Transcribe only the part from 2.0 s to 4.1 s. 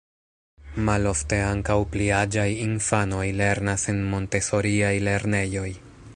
aĝaj infanoj lernas en